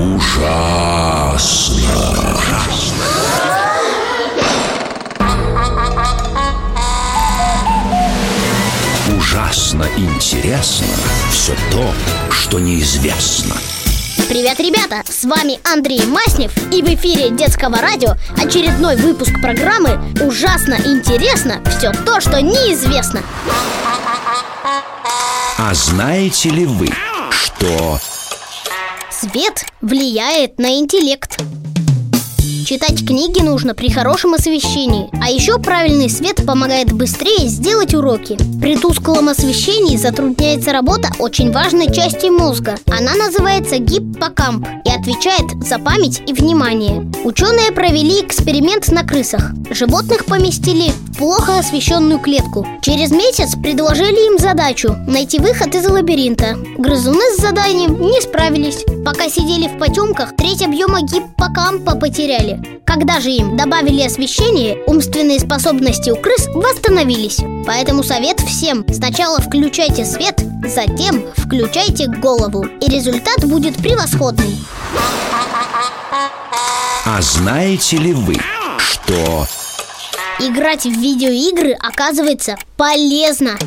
[0.00, 1.76] Ужасно.
[9.14, 10.86] Ужасно интересно
[11.30, 11.92] все то,
[12.30, 13.54] что неизвестно.
[14.30, 15.02] Привет, ребята!
[15.06, 21.92] С вами Андрей Маснев и в эфире детского радио очередной выпуск программы «Ужасно интересно все
[21.92, 23.20] то, что неизвестно».
[25.58, 26.88] А знаете ли вы,
[27.30, 28.00] что
[29.10, 31.36] Свет влияет на интеллект.
[32.70, 35.10] Читать книги нужно при хорошем освещении.
[35.20, 38.38] А еще правильный свет помогает быстрее сделать уроки.
[38.60, 42.76] При тусклом освещении затрудняется работа очень важной части мозга.
[42.86, 47.10] Она называется гиппокамп и отвечает за память и внимание.
[47.24, 49.50] Ученые провели эксперимент на крысах.
[49.70, 52.64] Животных поместили в плохо освещенную клетку.
[52.82, 56.56] Через месяц предложили им задачу найти выход из лабиринта.
[56.78, 58.84] Грызуны с заданием не справились.
[59.04, 66.10] Пока сидели в потемках, треть объема гиппокампа потеряли когда же им добавили освещение, умственные способности
[66.10, 67.40] у крыс восстановились.
[67.66, 74.58] Поэтому совет всем– сначала включайте свет, затем включайте голову, и результат будет превосходный.
[77.06, 78.34] А знаете ли вы,
[78.78, 79.46] что
[80.42, 83.58] Играть в видеоигры оказывается полезно.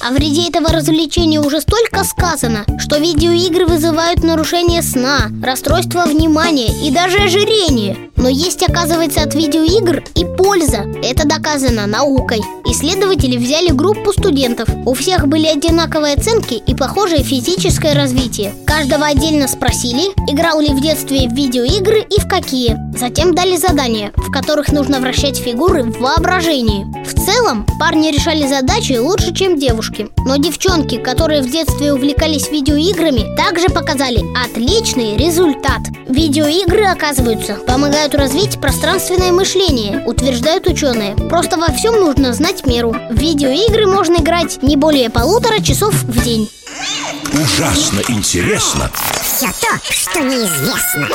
[0.00, 6.92] О вреде этого развлечения уже столько сказано, что видеоигры вызывают нарушение сна, расстройство внимания и
[6.92, 7.96] даже ожирение.
[8.16, 10.86] Но есть, оказывается, от видеоигр и польза.
[11.02, 12.40] Это доказано наукой.
[12.70, 14.68] Исследователи взяли группу студентов.
[14.84, 18.52] У всех были одинаковые оценки и похожее физическое развитие.
[18.66, 22.76] Каждого отдельно спросили, играл ли в детстве в видеоигры и в какие.
[22.94, 26.84] Затем дали задания, в которых нужно вращать фигуры в воображении.
[27.06, 30.08] В целом, парни решали задачи лучше, чем девушки.
[30.26, 35.80] Но девчонки, которые в детстве увлекались видеоиграми, также показали отличный результат.
[36.08, 41.14] Видеоигры, оказывается, помогают развить пространственное мышление, утверждают ученые.
[41.28, 42.92] Просто во всем нужно знать меру.
[43.10, 46.50] В видеоигры можно играть не более полутора часов в день.
[47.32, 48.90] ужасно интересно
[49.22, 51.08] Все то, что неизвестно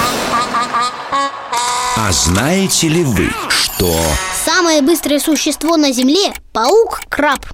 [1.98, 3.96] А знаете ли вы, что
[4.46, 7.46] Самое быстрое существо на Земле– паук-краб.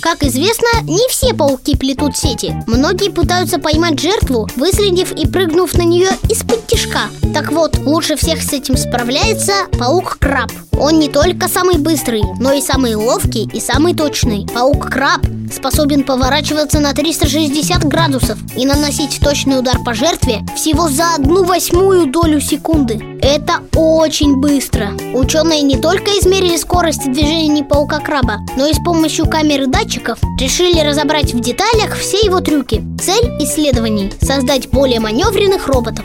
[0.00, 2.54] Как известно, не все пауки плетут сети.
[2.66, 7.10] Многие пытаются поймать жертву, выследив и прыгнув на нее из-под тишка.
[7.34, 10.50] Так вот, лучше всех с этим справляется паук-краб.
[10.78, 14.46] Он не только самый быстрый, но и самый ловкий и самый точный.
[14.54, 15.20] Паук-краб
[15.52, 22.06] способен поворачиваться на 360 градусов и наносить точный удар по жертве всего за одну восьмую
[22.06, 23.18] долю секунды.
[23.20, 24.92] Это очень быстро.
[25.14, 31.34] Ученые не только измерили скорость движений паука-краба, но и с помощью камеры датчиков решили разобрать
[31.34, 32.84] в деталях все его трюки.
[33.00, 36.04] Цель исследований– создать более маневренных роботов.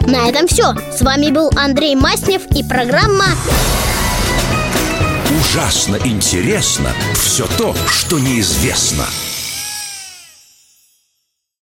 [0.00, 0.74] На этом все.
[0.96, 3.26] С вами был Андрей Маснев и программа
[5.40, 9.04] ужасно интересно все то, что неизвестно.